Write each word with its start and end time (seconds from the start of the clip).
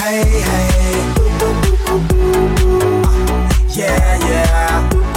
Hey, 0.00 0.24
hey. 0.24 1.12
Uh, 1.86 3.50
yeah, 3.68 4.28
yeah. 4.28 5.09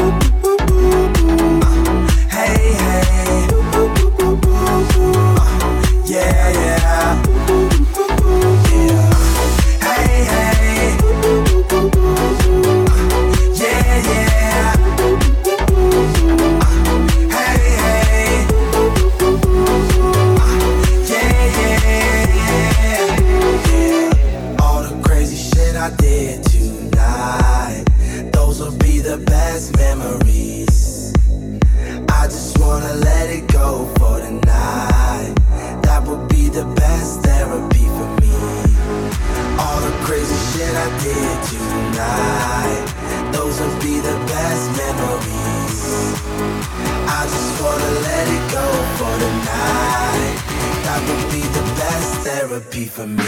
For 53.04 53.10
me. 53.10 53.24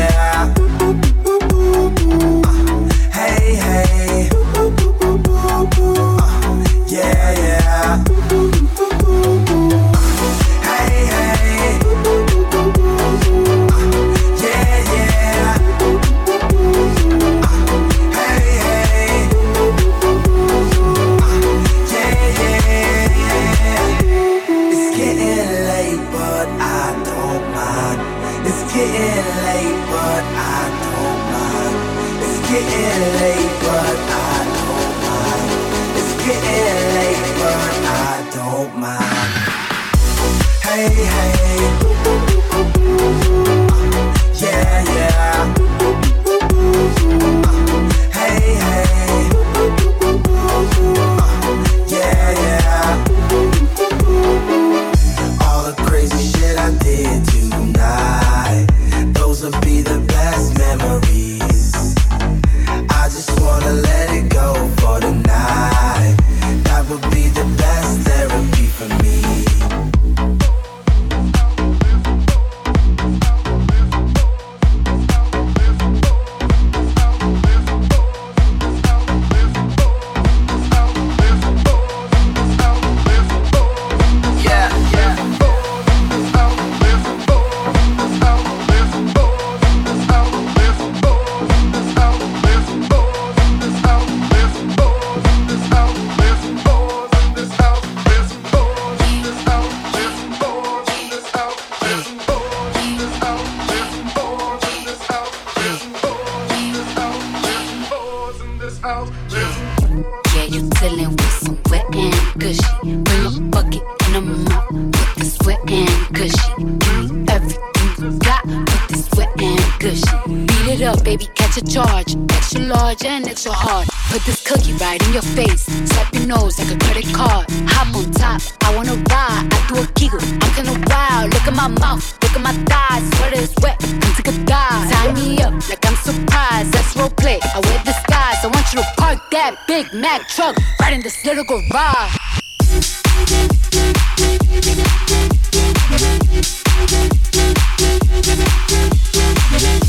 Up, 120.86 121.04
baby, 121.04 121.28
catch 121.36 121.58
a 121.58 121.64
charge. 121.66 122.16
Extra 122.30 122.62
large 122.62 123.04
and 123.06 123.28
extra 123.28 123.52
hard. 123.52 123.88
Put 124.10 124.24
this 124.26 124.42
cookie 124.44 124.74
right 124.74 125.02
in 125.08 125.14
your 125.14 125.22
face. 125.22 125.66
Swipe 125.66 126.14
your 126.14 126.28
nose 126.28 126.58
like 126.60 126.72
a 126.72 126.78
credit 126.86 127.12
card. 127.14 127.46
Hop 127.74 127.96
on 127.96 128.12
top, 128.12 128.42
I 128.62 128.76
wanna 128.76 128.96
ride. 129.10 129.48
I 129.52 129.66
do 129.68 129.82
a 129.82 129.88
giggle, 129.94 130.22
I'm 130.22 130.52
kinda 130.54 130.78
wild. 130.88 131.34
Look 131.34 131.48
at 131.48 131.56
my 131.56 131.68
mouth, 131.68 132.06
look 132.22 132.36
at 132.36 132.42
my 132.42 132.54
thighs. 132.70 133.04
Sweater 133.18 133.42
is 133.42 133.54
wet, 133.62 133.80
come 133.80 134.14
take 134.16 134.28
a 134.28 134.38
dive. 134.46 134.92
Tie 134.92 135.14
me 135.14 135.42
up 135.42 135.54
like 135.70 135.86
I'm 135.86 135.96
surprised. 135.96 136.72
That's 136.74 136.96
role 136.96 137.10
play. 137.10 137.40
I 137.42 137.60
wear 137.60 137.80
disguise. 137.84 138.40
I 138.44 138.48
want 138.54 138.66
you 138.74 138.80
to 138.82 138.88
park 138.98 139.20
that 139.32 139.56
Big 139.68 139.92
Mac 139.94 140.28
truck 140.28 140.56
right 140.82 140.94
in 140.94 141.02
this 141.02 141.26
little 141.26 141.46
garage. 141.46 142.16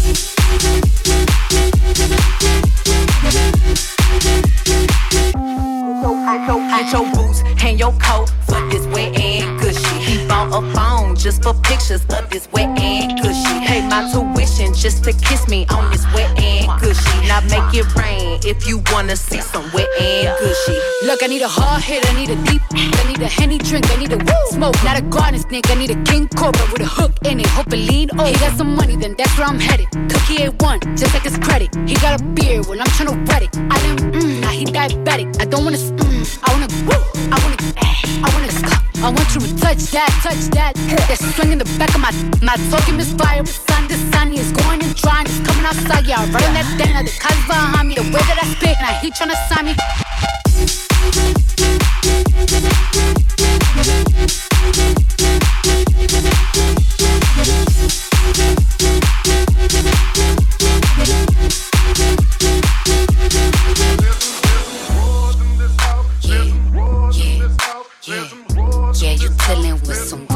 Your 0.06 0.35
just 14.86 15.02
to 15.02 15.12
kiss 15.14 15.48
me 15.48 15.66
on 15.70 15.90
this 15.90 16.04
wet 16.14 16.35
it 17.78 17.94
rain 17.94 18.40
if 18.44 18.66
you 18.66 18.82
wanna 18.92 19.16
see 19.16 19.40
some 19.40 19.64
wet 19.72 19.88
and 20.00 20.38
gushy. 20.38 20.78
Look, 21.02 21.22
I 21.22 21.26
need 21.26 21.42
a 21.42 21.48
hard 21.48 21.82
hit, 21.82 22.04
I 22.08 22.12
need 22.14 22.30
a 22.30 22.36
deep, 22.44 22.62
I 22.72 23.04
need 23.08 23.20
a 23.20 23.28
henny 23.28 23.58
drink, 23.58 23.90
I 23.90 23.96
need 23.96 24.12
a 24.12 24.16
woo 24.16 24.46
smoke, 24.50 24.76
not 24.84 24.98
a 24.98 25.02
garden 25.02 25.40
snake, 25.40 25.68
I 25.70 25.74
need 25.74 25.90
a 25.90 26.02
king 26.04 26.28
cobra 26.28 26.64
with 26.72 26.82
a 26.82 26.86
hook 26.86 27.12
in 27.24 27.40
it, 27.40 27.46
hope 27.46 27.72
it 27.72 27.90
lean 27.90 28.08
over. 28.12 28.28
He 28.28 28.34
got 28.38 28.56
some 28.56 28.74
money, 28.74 28.96
then 28.96 29.14
that's 29.18 29.36
where 29.36 29.46
I'm 29.46 29.60
headed. 29.60 29.88
Cookie 30.10 30.38
A1, 30.46 30.98
just 30.98 31.12
like 31.12 31.24
his 31.24 31.38
credit. 31.38 31.74
He 31.86 31.94
got 31.96 32.20
a 32.20 32.24
beard, 32.24 32.66
well 32.66 32.80
I'm 32.80 32.86
tryna 32.96 33.16
wet 33.28 33.42
it. 33.42 33.56
I 33.56 33.76
let 33.82 34.00
him, 34.00 34.12
mm, 34.12 34.40
now 34.40 34.50
he 34.50 34.64
diabetic. 34.64 35.40
I 35.40 35.44
don't 35.44 35.64
wanna, 35.64 35.78
mm, 35.78 36.38
I 36.44 36.52
wanna, 36.52 36.68
woo, 36.88 37.02
I 37.32 37.36
wanna, 37.42 37.58
eh, 37.76 38.24
I 38.24 38.28
wanna, 38.32 38.46
I 39.04 39.10
want 39.10 39.28
you 39.34 39.40
to 39.40 39.56
touch 39.60 39.92
that, 39.92 40.10
touch 40.24 40.50
that. 40.56 40.74
That 41.06 41.18
swing 41.36 41.52
in 41.52 41.58
the 41.58 41.68
back 41.78 41.94
of 41.94 42.00
my, 42.00 42.10
my 42.42 42.56
talking 42.70 42.96
misfire. 42.96 43.44
Sun, 43.46 43.86
the 43.86 43.94
sun 44.10 44.32
is 44.32 44.50
going 44.50 44.82
and 44.82 44.94
drying, 44.96 45.26
it's 45.26 45.38
coming 45.46 45.64
outside. 45.64 46.06
Yeah, 46.06 46.26
running 46.32 46.54
that 46.58 46.66
thing, 46.74 46.90
now 46.90 47.02
the 47.02 47.14
cuz 47.14 47.38
behind 47.70 47.88
me. 47.88 47.94
The 47.94 48.02
way 48.02 48.10
that 48.10 48.38
I 48.42 48.46
spit, 48.54 48.76
and 48.78 48.86
I 48.86 48.92
hate 48.92 49.14
trying 49.14 49.30
sign 49.48 49.64
me. 49.66 49.74
Yeah, 68.02 68.28
yeah. 68.62 68.92
yeah 69.02 69.12
you 69.12 69.28
with 69.74 69.96
some 69.96 70.35